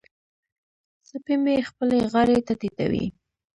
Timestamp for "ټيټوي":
2.59-3.05